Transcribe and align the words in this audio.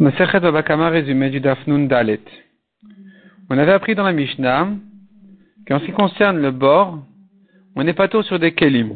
Résumé 0.00 1.30
du 1.30 1.40
Dafnun. 1.40 1.88
On 3.48 3.58
avait 3.58 3.72
appris 3.72 3.94
dans 3.94 4.02
la 4.02 4.12
Mishnah 4.12 4.68
qu'en 5.68 5.78
ce 5.78 5.84
qui 5.84 5.92
concerne 5.92 6.40
le 6.40 6.50
bord, 6.50 6.98
on 7.76 7.84
n'est 7.84 7.92
pas 7.92 8.08
tôt 8.08 8.22
sur 8.22 8.40
des 8.40 8.52
kelim. 8.52 8.92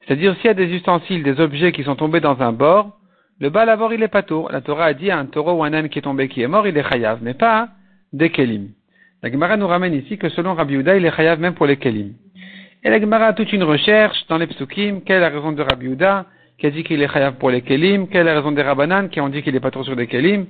C'est-à-dire 0.00 0.34
s'il 0.36 0.46
y 0.46 0.48
a 0.48 0.54
des 0.54 0.74
ustensiles, 0.74 1.22
des 1.22 1.40
objets 1.40 1.72
qui 1.72 1.84
sont 1.84 1.96
tombés 1.96 2.20
dans 2.20 2.40
un 2.42 2.52
bord, 2.52 2.98
le 3.40 3.48
bas 3.48 3.76
bord 3.76 3.94
il 3.94 4.02
est 4.02 4.08
pas 4.08 4.22
tôt. 4.22 4.46
La 4.50 4.60
Torah 4.60 4.86
a 4.86 4.94
dit 4.94 5.10
un 5.10 5.24
taureau 5.24 5.52
ou 5.52 5.64
un 5.64 5.72
âne 5.72 5.88
qui 5.88 5.98
est 5.98 6.02
tombé 6.02 6.28
qui 6.28 6.42
est 6.42 6.48
mort, 6.48 6.66
il 6.66 6.76
est 6.76 6.88
chayav, 6.88 7.20
mais 7.22 7.34
pas 7.34 7.68
des 8.12 8.30
kelim. 8.30 8.68
La 9.22 9.30
Gemara 9.30 9.56
nous 9.56 9.68
ramène 9.68 9.94
ici 9.94 10.18
que 10.18 10.28
selon 10.28 10.54
Rabbi 10.54 10.74
Uda, 10.74 10.96
il 10.96 11.04
est 11.06 11.16
chayav 11.16 11.40
même 11.40 11.54
pour 11.54 11.66
les 11.66 11.78
kelim. 11.78 12.12
Et 12.82 12.90
la 12.90 13.00
Gemara 13.00 13.26
a 13.26 13.32
toute 13.32 13.52
une 13.52 13.62
recherche 13.62 14.26
dans 14.28 14.36
les 14.36 14.46
psukim, 14.46 15.00
quelle 15.00 15.16
est 15.16 15.20
la 15.20 15.30
raison 15.30 15.52
de 15.52 15.62
Rabbi 15.62 15.86
Uda, 15.86 16.26
qui 16.60 16.66
a 16.66 16.70
dit 16.70 16.84
qu'il 16.84 17.02
est 17.02 17.08
chayav 17.08 17.36
pour 17.36 17.50
les 17.50 17.62
kelim, 17.62 18.06
quelle 18.06 18.20
est 18.20 18.24
la 18.24 18.34
raison 18.34 18.52
des 18.52 18.62
Rabbanan 18.62 19.08
qui 19.08 19.20
ont 19.20 19.30
dit 19.30 19.42
qu'il 19.42 19.56
est 19.56 19.60
pas 19.60 19.70
trop 19.70 19.82
sur 19.82 19.96
des 19.96 20.06
kelim? 20.06 20.44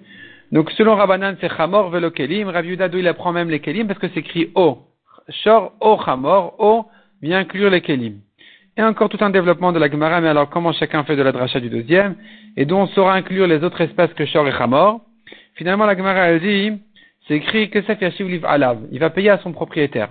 Donc 0.50 0.70
selon 0.72 0.96
Rabbanan, 0.96 1.36
c'est 1.40 1.48
chamor 1.56 1.88
velo 1.90 2.10
kelim. 2.10 2.48
Rabbi 2.48 2.70
Uda, 2.70 2.88
il 2.92 3.06
apprend 3.06 3.32
même 3.32 3.48
les 3.48 3.60
kelim? 3.60 3.86
Parce 3.86 4.00
que 4.00 4.08
c'est 4.08 4.20
écrit 4.20 4.50
o. 4.56 4.78
Shor 5.28 5.72
o 5.80 5.96
chamor, 6.04 6.56
o 6.58 6.86
vient 7.22 7.38
inclure 7.38 7.70
les 7.70 7.80
kelim. 7.80 8.14
Et 8.76 8.82
encore 8.82 9.08
tout 9.08 9.18
un 9.20 9.30
développement 9.30 9.70
de 9.70 9.78
la 9.78 9.88
Gemara, 9.88 10.20
mais 10.20 10.28
alors 10.28 10.50
comment 10.50 10.72
chacun 10.72 11.04
fait 11.04 11.14
de 11.14 11.22
la 11.22 11.30
dracha 11.30 11.60
du 11.60 11.70
deuxième, 11.70 12.16
et 12.56 12.64
dont 12.64 12.80
on 12.82 12.86
saura 12.88 13.14
inclure 13.14 13.46
les 13.46 13.62
autres 13.62 13.80
espèces 13.80 14.12
que 14.14 14.26
Shor 14.26 14.48
et 14.48 14.52
chamor. 14.52 15.02
Finalement, 15.54 15.86
la 15.86 15.96
Gemara, 15.96 16.28
elle 16.28 16.40
dit, 16.40 16.72
c'est 17.28 17.34
écrit 17.34 17.70
que 17.70 17.82
ça 17.82 17.94
fait 17.94 18.10
liv 18.18 18.44
alav. 18.44 18.78
Il 18.90 18.98
va 18.98 19.10
payer 19.10 19.30
à 19.30 19.38
son 19.38 19.52
propriétaire. 19.52 20.08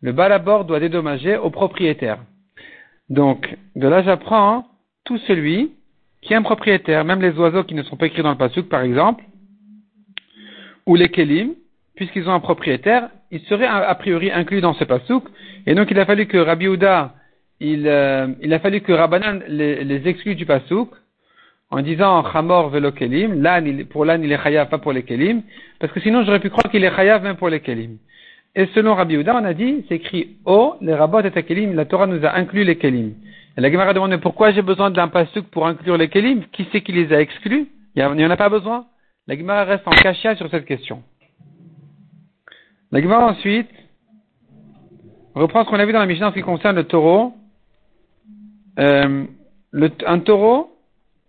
Le 0.00 0.12
balabord 0.12 0.64
doit 0.64 0.78
dédommager 0.78 1.36
au 1.36 1.50
propriétaire. 1.50 2.18
Donc, 3.08 3.56
de 3.74 3.88
là, 3.88 4.02
j'apprends 4.02 4.64
tout 5.10 5.18
celui 5.26 5.72
qui 6.22 6.34
est 6.34 6.36
un 6.36 6.42
propriétaire, 6.42 7.04
même 7.04 7.20
les 7.20 7.36
oiseaux 7.36 7.64
qui 7.64 7.74
ne 7.74 7.82
sont 7.82 7.96
pas 7.96 8.06
écrits 8.06 8.22
dans 8.22 8.30
le 8.30 8.36
pasouk, 8.36 8.68
par 8.68 8.82
exemple, 8.82 9.24
ou 10.86 10.94
les 10.94 11.08
kelim, 11.08 11.54
puisqu'ils 11.96 12.28
ont 12.28 12.32
un 12.32 12.38
propriétaire, 12.38 13.08
ils 13.32 13.40
seraient 13.40 13.66
a 13.66 13.92
priori 13.96 14.30
inclus 14.30 14.60
dans 14.60 14.72
ce 14.74 14.84
pasouk. 14.84 15.24
Et 15.66 15.74
donc, 15.74 15.90
il 15.90 15.98
a 15.98 16.06
fallu 16.06 16.26
que 16.26 16.36
Rabbi 16.36 16.68
Houda, 16.68 17.14
il, 17.58 17.88
euh, 17.88 18.28
a 18.48 18.58
fallu 18.60 18.82
que 18.82 18.92
Rabbanan 18.92 19.40
les, 19.48 19.82
les 19.82 20.06
exclue 20.06 20.36
du 20.36 20.46
pasouk, 20.46 20.90
en 21.70 21.82
disant 21.82 22.22
Chamor 22.32 22.68
velo 22.68 22.92
kelim, 22.92 23.42
pour 23.90 24.04
l'âne 24.04 24.22
il 24.22 24.30
est 24.30 24.40
chayav, 24.40 24.68
pas 24.68 24.78
pour 24.78 24.92
les 24.92 25.02
kelim, 25.02 25.42
parce 25.80 25.92
que 25.92 25.98
sinon 25.98 26.22
j'aurais 26.22 26.38
pu 26.38 26.50
croire 26.50 26.70
qu'il 26.70 26.84
est 26.84 26.94
chayav 26.94 27.24
même 27.24 27.36
pour 27.36 27.48
les 27.48 27.58
kelim. 27.58 27.98
Et 28.54 28.66
selon 28.76 28.94
Rabbi 28.94 29.16
Houda, 29.16 29.34
on 29.34 29.44
a 29.44 29.54
dit, 29.54 29.84
c'est 29.88 29.96
écrit 29.96 30.36
O, 30.44 30.76
les 30.80 30.94
rabots 30.94 31.22
et 31.22 31.42
kelim, 31.42 31.74
la 31.74 31.84
Torah 31.84 32.06
nous 32.06 32.24
a 32.24 32.36
inclus 32.36 32.62
les 32.62 32.76
kelim. 32.76 33.14
La 33.56 33.70
Gemara 33.70 33.92
demande 33.92 34.16
pourquoi 34.18 34.52
j'ai 34.52 34.62
besoin 34.62 34.90
d'un 34.90 35.08
pasuk 35.08 35.46
pour 35.46 35.66
inclure 35.66 35.96
les 35.96 36.08
kelim? 36.08 36.44
Qui 36.52 36.66
c'est 36.70 36.82
qui 36.82 36.92
les 36.92 37.12
a 37.12 37.20
exclus? 37.20 37.68
Il 37.94 38.08
n'y 38.14 38.24
en 38.24 38.30
a 38.30 38.36
pas 38.36 38.48
besoin? 38.48 38.86
La 39.26 39.36
Gemara 39.36 39.64
reste 39.64 39.86
en 39.86 39.90
cachia 39.90 40.36
sur 40.36 40.48
cette 40.50 40.64
question. 40.64 41.02
La 42.92 43.00
Gemara 43.00 43.26
ensuite 43.26 43.70
reprend 45.34 45.64
ce 45.64 45.70
qu'on 45.70 45.78
a 45.78 45.86
vu 45.86 45.92
dans 45.92 46.00
la 46.00 46.06
Mishnah 46.06 46.28
en 46.28 46.30
ce 46.30 46.36
qui 46.36 46.42
concerne 46.42 46.76
le 46.76 46.84
taureau. 46.84 47.34
Euh, 48.78 49.26
un 50.06 50.18
taureau 50.20 50.76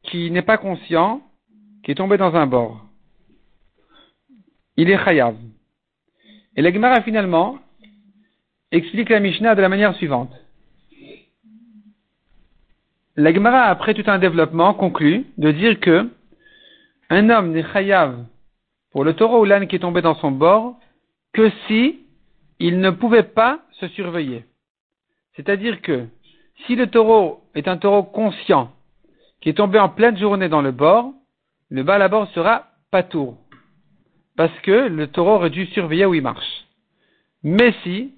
qui 0.03 0.31
n'est 0.31 0.41
pas 0.41 0.58
conscient, 0.58 1.22
qui 1.83 1.91
est 1.91 1.95
tombé 1.95 2.17
dans 2.17 2.35
un 2.35 2.47
bord. 2.47 2.85
Il 4.78 4.89
est 4.89 5.03
chayav. 5.03 5.35
Et 6.56 6.61
la 6.61 6.72
Gemara 6.72 7.02
finalement 7.02 7.59
explique 8.72 9.09
la 9.09 9.19
Mishnah 9.19 9.56
de 9.56 9.61
la 9.61 9.69
manière 9.69 9.95
suivante. 9.95 10.31
La 13.22 13.31
Gemara, 13.31 13.66
après 13.66 13.94
tout 13.94 14.09
un 14.09 14.17
développement, 14.17 14.73
conclut 14.73 15.27
de 15.38 15.52
dire 15.52 15.80
que 15.80 16.09
un 17.11 17.30
homme 17.30 17.52
n'est 17.52 17.72
chayav 17.72 18.25
pour 18.91 19.03
le 19.03 19.13
taureau 19.13 19.41
ou 19.41 19.45
l'âne 19.45 19.67
qui 19.67 19.75
est 19.75 19.86
tombé 19.86 20.02
dans 20.02 20.16
son 20.16 20.31
bord 20.31 20.80
que 21.31 21.52
si 21.67 22.00
il 22.58 22.80
ne 22.80 22.89
pouvait 22.89 23.22
pas 23.22 23.59
se 23.73 23.88
surveiller. 23.89 24.45
C'est-à-dire 25.36 25.84
que 25.84 26.07
si 26.66 26.75
le 26.75 26.88
taureau 26.88 27.44
est 27.53 27.68
un 27.68 27.78
taureau 27.78 28.01
conscient 28.01 28.72
qui 29.40 29.50
est 29.50 29.57
tombé 29.57 29.78
en 29.78 29.90
pleine 29.90 30.18
journée 30.18 30.50
dans 30.50 30.63
le 30.63 30.72
bord, 30.72 31.13
le 31.69 31.84
bas 31.84 32.03
à 32.03 32.07
bord 32.07 32.28
sera 32.31 32.69
patour. 32.90 33.38
Parce 34.35 34.59
que 34.62 34.88
le 34.88 35.06
taureau 35.06 35.35
aurait 35.35 35.51
dû 35.51 35.68
surveiller 35.68 36.07
où 36.07 36.16
il 36.16 36.24
marche. 36.24 36.66
Mais 37.44 37.75
si, 37.84 38.16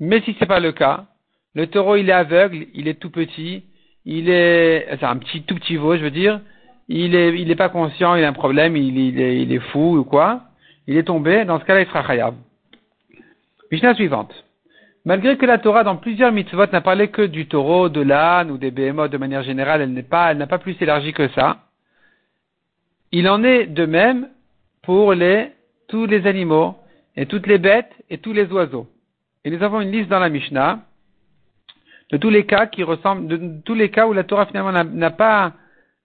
mais 0.00 0.22
si 0.22 0.34
c'est 0.40 0.46
pas 0.46 0.58
le 0.58 0.72
cas, 0.72 1.06
le 1.54 1.66
taureau 1.66 1.96
il 1.96 2.08
est 2.08 2.12
aveugle, 2.12 2.66
il 2.74 2.88
est 2.88 2.94
tout 2.94 3.10
petit, 3.10 3.64
il 4.04 4.28
est, 4.28 4.86
c'est 4.98 5.04
un 5.04 5.16
petit, 5.16 5.42
tout 5.42 5.54
petit 5.56 5.76
veau, 5.76 5.96
je 5.96 6.02
veux 6.02 6.10
dire, 6.10 6.40
il 6.88 7.14
est, 7.14 7.40
il 7.40 7.50
est 7.50 7.56
pas 7.56 7.68
conscient, 7.68 8.14
il 8.14 8.24
a 8.24 8.28
un 8.28 8.32
problème, 8.32 8.76
il, 8.76 9.20
est, 9.20 9.42
il 9.42 9.52
est 9.52 9.60
fou 9.70 9.98
ou 9.98 10.04
quoi, 10.04 10.42
il 10.86 10.96
est 10.96 11.04
tombé, 11.04 11.44
dans 11.44 11.60
ce 11.60 11.64
cas-là 11.64 11.82
il 11.82 11.86
sera 11.86 12.02
khayab. 12.02 12.34
Mishnah 13.70 13.94
suivante. 13.94 14.32
Malgré 15.04 15.38
que 15.38 15.46
la 15.46 15.58
Torah, 15.58 15.82
dans 15.82 15.96
plusieurs 15.96 16.32
mitzvot, 16.32 16.66
n'a 16.66 16.80
parlé 16.80 17.08
que 17.08 17.22
du 17.22 17.46
taureau, 17.46 17.88
de 17.88 18.00
l'âne 18.00 18.50
ou 18.50 18.58
des 18.58 18.70
behemoths 18.70 19.10
de 19.10 19.16
manière 19.16 19.42
générale, 19.42 19.80
elle 19.80 19.92
n'est 19.92 20.02
pas, 20.02 20.30
elle 20.30 20.38
n'a 20.38 20.46
pas 20.46 20.58
plus 20.58 20.76
élargi 20.80 21.12
que 21.12 21.28
ça. 21.28 21.64
Il 23.12 23.28
en 23.28 23.42
est 23.42 23.66
de 23.66 23.86
même 23.86 24.28
pour 24.82 25.14
les, 25.14 25.52
tous 25.88 26.06
les 26.06 26.26
animaux, 26.26 26.76
et 27.16 27.26
toutes 27.26 27.46
les 27.46 27.58
bêtes, 27.58 27.92
et 28.10 28.18
tous 28.18 28.32
les 28.32 28.46
oiseaux. 28.52 28.86
Et 29.44 29.50
nous 29.50 29.62
avons 29.62 29.80
une 29.80 29.90
liste 29.90 30.08
dans 30.08 30.18
la 30.18 30.28
Mishnah, 30.28 30.80
de 32.10 32.16
tous 32.16 32.30
les 32.30 32.44
cas 32.44 32.66
qui 32.66 32.82
ressemblent, 32.82 33.26
de 33.28 33.62
tous 33.64 33.74
les 33.74 33.90
cas 33.90 34.06
où 34.06 34.12
la 34.12 34.24
Torah 34.24 34.46
finalement 34.46 34.72
n'a 34.72 35.10
pas, 35.10 35.52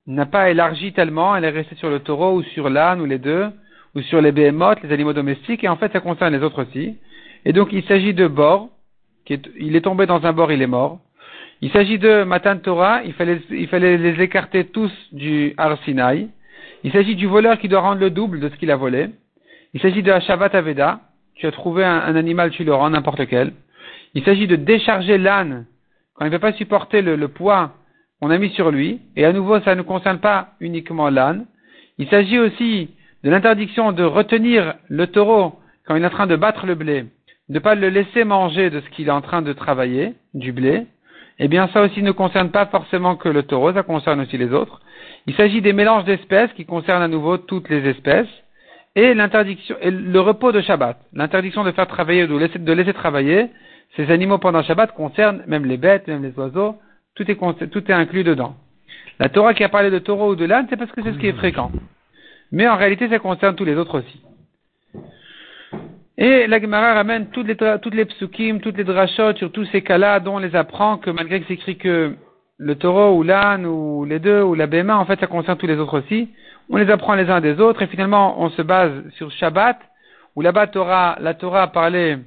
n'a 0.07 0.25
pas 0.25 0.49
élargi 0.49 0.93
tellement, 0.93 1.35
elle 1.35 1.45
est 1.45 1.49
restée 1.49 1.75
sur 1.75 1.89
le 1.89 1.99
taureau 1.99 2.33
ou 2.33 2.43
sur 2.43 2.69
l'âne 2.69 3.01
ou 3.01 3.05
les 3.05 3.19
deux, 3.19 3.49
ou 3.95 4.01
sur 4.01 4.21
les 4.21 4.31
behemoths, 4.31 4.81
les 4.83 4.91
animaux 4.91 5.13
domestiques, 5.13 5.63
et 5.63 5.69
en 5.69 5.77
fait 5.77 5.91
ça 5.93 5.99
concerne 5.99 6.33
les 6.33 6.43
autres 6.43 6.63
aussi. 6.63 6.97
Et 7.45 7.53
donc 7.53 7.69
il 7.71 7.83
s'agit 7.83 8.13
de 8.13 8.27
bord, 8.27 8.69
il 9.27 9.75
est 9.75 9.81
tombé 9.81 10.05
dans 10.05 10.25
un 10.25 10.33
bord, 10.33 10.51
il 10.51 10.61
est 10.61 10.67
mort. 10.67 10.99
Il 11.61 11.71
s'agit 11.71 11.97
de 11.97 12.23
Matan 12.23 12.57
Torah, 12.57 13.01
il 13.03 13.13
fallait, 13.13 13.41
il 13.49 13.67
fallait 13.67 13.97
les 13.97 14.21
écarter 14.21 14.65
tous 14.65 14.91
du 15.11 15.53
Har 15.57 15.77
Il 16.83 16.91
s'agit 16.91 17.15
du 17.15 17.27
voleur 17.27 17.57
qui 17.57 17.67
doit 17.67 17.79
rendre 17.79 18.01
le 18.01 18.09
double 18.09 18.39
de 18.39 18.49
ce 18.49 18.55
qu'il 18.57 18.69
a 18.71 18.75
volé. 18.75 19.09
Il 19.73 19.81
s'agit 19.81 20.03
de 20.03 20.11
Hashavat 20.11 20.49
Aveda, 20.53 20.99
tu 21.35 21.47
as 21.47 21.51
trouvé 21.51 21.83
un, 21.83 22.15
animal, 22.15 22.51
tu 22.51 22.63
le 22.63 22.73
rends 22.73 22.89
n'importe 22.89 23.19
lequel. 23.19 23.53
Il 24.13 24.23
s'agit 24.23 24.47
de 24.47 24.55
décharger 24.55 25.17
l'âne 25.17 25.65
quand 26.15 26.25
il 26.25 26.31
ne 26.31 26.37
peut 26.37 26.39
pas 26.39 26.53
supporter 26.53 27.01
le, 27.01 27.27
poids 27.27 27.71
qu'on 28.19 28.29
a 28.29 28.37
mis 28.37 28.49
sur 28.51 28.71
lui. 28.71 29.01
Et 29.15 29.25
à 29.25 29.33
nouveau, 29.33 29.59
ça 29.61 29.75
ne 29.75 29.81
concerne 29.81 30.19
pas 30.19 30.49
uniquement 30.59 31.09
l'âne. 31.09 31.45
Il 31.97 32.07
s'agit 32.09 32.39
aussi 32.39 32.89
de 33.23 33.29
l'interdiction 33.29 33.91
de 33.91 34.03
retenir 34.03 34.75
le 34.87 35.07
taureau 35.07 35.59
quand 35.85 35.95
il 35.95 36.03
est 36.03 36.07
en 36.07 36.09
train 36.09 36.27
de 36.27 36.35
battre 36.35 36.65
le 36.65 36.75
blé 36.75 37.05
de 37.49 37.55
ne 37.55 37.59
pas 37.59 37.75
le 37.75 37.89
laisser 37.89 38.23
manger 38.23 38.69
de 38.69 38.81
ce 38.81 38.89
qu'il 38.89 39.07
est 39.07 39.11
en 39.11 39.21
train 39.21 39.41
de 39.41 39.53
travailler, 39.53 40.13
du 40.33 40.51
blé, 40.51 40.87
eh 41.37 41.47
bien 41.47 41.67
ça 41.73 41.81
aussi 41.83 42.01
ne 42.01 42.11
concerne 42.11 42.49
pas 42.49 42.65
forcément 42.67 43.15
que 43.15 43.29
le 43.29 43.43
taureau, 43.43 43.73
ça 43.73 43.83
concerne 43.83 44.21
aussi 44.21 44.37
les 44.37 44.51
autres. 44.51 44.81
Il 45.27 45.35
s'agit 45.35 45.61
des 45.61 45.73
mélanges 45.73 46.05
d'espèces 46.05 46.51
qui 46.53 46.65
concernent 46.65 47.03
à 47.03 47.07
nouveau 47.07 47.37
toutes 47.37 47.69
les 47.69 47.87
espèces, 47.87 48.27
et 48.95 49.13
l'interdiction, 49.13 49.75
le 49.83 50.19
repos 50.21 50.53
de 50.53 50.61
Shabbat, 50.61 50.97
l'interdiction 51.13 51.63
de 51.63 51.71
faire 51.71 51.87
travailler 51.87 52.23
ou 52.23 52.39
de 52.39 52.73
laisser 52.73 52.93
travailler 52.93 53.49
ces 53.95 54.11
animaux 54.11 54.37
pendant 54.37 54.63
Shabbat 54.63 54.93
concerne 54.93 55.43
même 55.47 55.65
les 55.65 55.77
bêtes, 55.77 56.07
même 56.07 56.23
les 56.23 56.37
oiseaux, 56.37 56.75
tout 57.15 57.29
est, 57.29 57.69
tout 57.69 57.91
est 57.91 57.93
inclus 57.93 58.23
dedans. 58.23 58.55
La 59.19 59.29
Torah 59.29 59.53
qui 59.53 59.63
a 59.63 59.69
parlé 59.69 59.89
de 59.89 59.99
taureau 59.99 60.31
ou 60.31 60.35
de 60.35 60.45
l'âne, 60.45 60.67
c'est 60.69 60.77
parce 60.77 60.91
que 60.91 61.01
c'est 61.01 61.13
ce 61.13 61.17
qui 61.17 61.27
est 61.27 61.33
fréquent. 61.33 61.71
Mais 62.51 62.67
en 62.67 62.75
réalité, 62.75 63.07
ça 63.09 63.19
concerne 63.19 63.55
tous 63.55 63.65
les 63.65 63.75
autres 63.75 63.99
aussi. 63.99 64.21
Et 66.17 66.47
la 66.47 66.61
Gemara 66.61 66.93
ramène 66.93 67.27
toutes 67.27 67.47
les, 67.47 67.55
toutes 67.55 67.93
les 67.93 68.05
psukim, 68.05 68.59
toutes 68.59 68.77
les 68.77 68.85
drachot 68.85 69.35
sur 69.35 69.51
tous 69.51 69.65
ces 69.65 69.81
cas-là 69.81 70.19
dont 70.19 70.35
on 70.35 70.39
les 70.39 70.55
apprend 70.55 70.97
que 70.97 71.09
malgré 71.09 71.41
que 71.41 71.47
c'est 71.47 71.55
écrit 71.55 71.77
que 71.77 72.15
le 72.57 72.75
taureau 72.75 73.17
ou 73.17 73.23
l'âne 73.23 73.65
ou 73.65 74.05
les 74.05 74.19
deux 74.19 74.41
ou 74.41 74.55
la 74.55 74.67
béma, 74.67 74.97
en 74.97 75.05
fait 75.05 75.19
ça 75.19 75.27
concerne 75.27 75.57
tous 75.57 75.67
les 75.67 75.77
autres 75.77 75.99
aussi. 75.99 76.29
On 76.69 76.77
les 76.77 76.89
apprend 76.89 77.15
les 77.15 77.29
uns 77.29 77.41
des 77.41 77.59
autres 77.59 77.81
et 77.81 77.87
finalement 77.87 78.41
on 78.41 78.49
se 78.49 78.61
base 78.61 78.91
sur 79.17 79.29
Shabbat 79.31 79.77
où 80.37 80.41
là-bas 80.41 80.67
la 81.19 81.33
Torah 81.33 81.61
a 81.61 81.67
parlé 81.67 82.17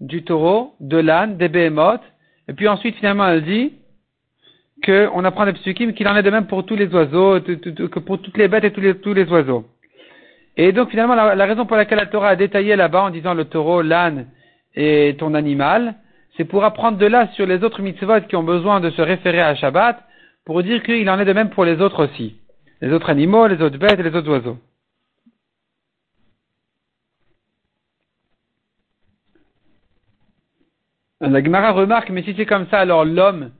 du 0.00 0.24
taureau, 0.24 0.74
de 0.80 0.96
l'âne, 0.96 1.36
des 1.36 1.48
béhémoths 1.48 2.02
et 2.48 2.52
puis 2.52 2.68
ensuite 2.68 2.96
finalement 2.96 3.28
elle 3.28 3.44
dit 3.44 3.72
qu'on 4.84 5.24
apprend 5.24 5.44
des 5.44 5.52
psukim 5.52 5.92
qu'il 5.92 6.08
en 6.08 6.16
est 6.16 6.22
de 6.22 6.30
même 6.30 6.46
pour 6.46 6.64
tous 6.64 6.76
les 6.76 6.86
oiseaux, 6.88 7.38
que 7.40 7.98
pour 7.98 8.20
toutes 8.20 8.38
les 8.38 8.48
bêtes 8.48 8.64
et 8.64 8.72
tous 8.72 8.80
les, 8.80 8.96
tous 8.96 9.12
les 9.12 9.24
oiseaux. 9.26 9.66
Et 10.56 10.72
donc 10.72 10.90
finalement, 10.90 11.14
la, 11.14 11.46
raison 11.46 11.66
pour 11.66 11.76
laquelle 11.76 11.98
la 11.98 12.06
Torah 12.06 12.30
a 12.30 12.36
détaillé 12.36 12.76
là-bas 12.76 13.04
en 13.04 13.10
disant 13.10 13.34
le 13.34 13.44
taureau, 13.44 13.82
l'âne 13.82 14.26
et 14.74 15.16
ton 15.18 15.34
animal, 15.34 15.94
c'est 16.36 16.44
pour 16.44 16.64
apprendre 16.64 16.98
de 16.98 17.06
là 17.06 17.28
sur 17.34 17.46
les 17.46 17.62
autres 17.62 17.82
mitzvot 17.82 18.22
qui 18.28 18.36
ont 18.36 18.42
besoin 18.42 18.80
de 18.80 18.90
se 18.90 19.02
référer 19.02 19.40
à 19.40 19.54
Shabbat, 19.54 19.98
pour 20.44 20.62
dire 20.62 20.82
qu'il 20.82 21.08
en 21.10 21.18
est 21.18 21.24
de 21.24 21.32
même 21.32 21.50
pour 21.50 21.64
les 21.64 21.80
autres 21.80 22.06
aussi. 22.06 22.36
Les 22.80 22.92
autres 22.92 23.10
animaux, 23.10 23.46
les 23.46 23.60
autres 23.62 23.78
bêtes 23.78 24.00
et 24.00 24.02
les 24.02 24.14
autres 24.14 24.30
oiseaux. 24.30 24.58
La 31.20 31.44
Gemara 31.44 31.72
remarque, 31.72 32.08
mais 32.08 32.22
si 32.22 32.34
c'est 32.34 32.46
comme 32.46 32.66
ça, 32.70 32.78
alors 32.78 33.04
l'homme, 33.04 33.50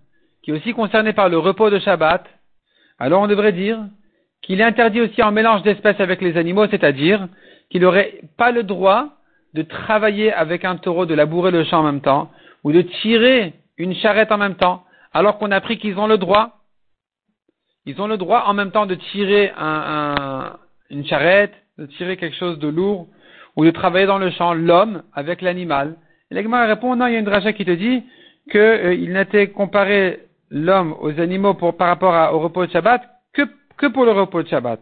qui 0.42 0.50
est 0.50 0.54
aussi 0.54 0.72
concerné 0.72 1.12
par 1.12 1.28
le 1.28 1.36
repos 1.36 1.68
de 1.68 1.78
Shabbat, 1.78 2.24
alors 2.98 3.20
on 3.20 3.26
devrait 3.26 3.52
dire 3.52 3.78
qu'il 4.40 4.62
est 4.62 4.64
interdit 4.64 5.02
aussi 5.02 5.22
en 5.22 5.30
mélange 5.30 5.62
d'espèces 5.62 6.00
avec 6.00 6.22
les 6.22 6.38
animaux, 6.38 6.66
c'est-à-dire 6.68 7.28
qu'il 7.68 7.82
n'aurait 7.82 8.20
pas 8.38 8.50
le 8.50 8.62
droit 8.62 9.10
de 9.52 9.60
travailler 9.60 10.32
avec 10.32 10.64
un 10.64 10.76
taureau, 10.76 11.04
de 11.04 11.14
labourer 11.14 11.50
le 11.50 11.64
champ 11.64 11.80
en 11.80 11.82
même 11.82 12.00
temps, 12.00 12.30
ou 12.64 12.72
de 12.72 12.80
tirer 12.80 13.52
une 13.76 13.94
charrette 13.94 14.32
en 14.32 14.38
même 14.38 14.54
temps, 14.54 14.84
alors 15.12 15.38
qu'on 15.38 15.50
a 15.50 15.56
appris 15.56 15.78
qu'ils 15.78 15.98
ont 15.98 16.06
le 16.06 16.16
droit. 16.16 16.60
Ils 17.84 18.00
ont 18.00 18.06
le 18.06 18.16
droit 18.16 18.44
en 18.46 18.54
même 18.54 18.70
temps 18.70 18.86
de 18.86 18.94
tirer 18.94 19.52
une 20.90 21.06
charrette, 21.06 21.54
de 21.76 21.84
tirer 21.86 22.16
quelque 22.16 22.36
chose 22.36 22.58
de 22.58 22.68
lourd, 22.68 23.08
ou 23.56 23.66
de 23.66 23.70
travailler 23.70 24.06
dans 24.06 24.18
le 24.18 24.30
champ, 24.30 24.54
l'homme 24.54 25.02
avec 25.12 25.42
l'animal. 25.42 25.96
Et 26.30 26.34
l'Egma 26.34 26.66
répond, 26.66 26.94
non, 26.96 27.06
il 27.06 27.14
y 27.14 27.16
a 27.16 27.18
une 27.18 27.24
dracha 27.24 27.52
qui 27.52 27.64
te 27.64 27.70
dit 27.70 28.04
qu'il 28.50 28.60
euh, 28.60 29.06
n'était 29.08 29.48
comparé 29.48 30.20
l'homme 30.50 30.94
aux 31.00 31.18
animaux 31.20 31.54
par 31.54 31.88
rapport 31.88 32.34
au 32.34 32.40
repos 32.40 32.66
de 32.66 32.70
Shabbat 32.70 33.02
que, 33.32 33.86
pour 33.86 34.04
le 34.04 34.12
repos 34.12 34.42
de 34.42 34.48
Shabbat, 34.48 34.80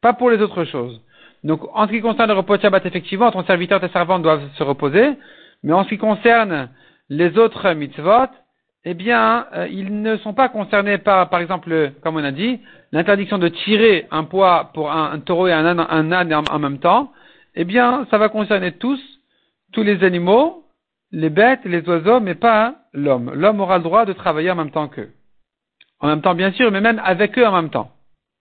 pas 0.00 0.12
pour 0.12 0.30
les 0.30 0.40
autres 0.40 0.64
choses. 0.64 1.00
Donc, 1.42 1.62
en 1.74 1.86
ce 1.86 1.92
qui 1.92 2.00
concerne 2.00 2.28
le 2.28 2.36
repos 2.36 2.56
de 2.56 2.62
Shabbat, 2.62 2.86
effectivement, 2.86 3.30
ton 3.32 3.44
serviteur 3.44 3.78
et 3.78 3.88
ta 3.88 3.92
servante 3.92 4.22
doivent 4.22 4.48
se 4.56 4.62
reposer, 4.62 5.14
mais 5.64 5.72
en 5.72 5.84
ce 5.84 5.88
qui 5.88 5.98
concerne 5.98 6.68
les 7.08 7.36
autres 7.38 7.72
mitzvot, 7.72 8.28
eh 8.84 8.94
bien, 8.94 9.46
euh, 9.54 9.66
ils 9.68 10.00
ne 10.00 10.16
sont 10.18 10.32
pas 10.32 10.48
concernés 10.48 10.98
par, 10.98 11.28
par 11.28 11.40
exemple, 11.40 11.90
comme 12.02 12.16
on 12.16 12.24
a 12.24 12.30
dit, 12.30 12.60
l'interdiction 12.92 13.36
de 13.38 13.48
tirer 13.48 14.06
un 14.12 14.22
poids 14.22 14.70
pour 14.74 14.92
un, 14.92 15.18
taureau 15.18 15.48
et 15.48 15.52
un 15.52 15.66
âne, 15.66 15.84
un 15.90 16.12
âne 16.12 16.32
en, 16.32 16.58
même 16.60 16.78
temps. 16.78 17.12
Eh 17.56 17.64
bien, 17.64 18.06
ça 18.12 18.18
va 18.18 18.28
concerner 18.28 18.72
tous, 18.72 19.00
tous 19.72 19.82
les 19.82 20.04
animaux, 20.04 20.62
les 21.12 21.30
bêtes, 21.30 21.64
les 21.64 21.86
oiseaux, 21.88 22.20
mais 22.20 22.34
pas 22.34 22.76
l'homme. 22.92 23.32
L'homme 23.34 23.60
aura 23.60 23.78
le 23.78 23.84
droit 23.84 24.04
de 24.04 24.12
travailler 24.12 24.50
en 24.50 24.56
même 24.56 24.70
temps 24.70 24.88
qu'eux. 24.88 25.12
En 26.00 26.08
même 26.08 26.20
temps, 26.20 26.34
bien 26.34 26.52
sûr, 26.52 26.70
mais 26.70 26.80
même 26.80 27.00
avec 27.04 27.38
eux 27.38 27.46
en 27.46 27.52
même 27.52 27.70
temps. 27.70 27.90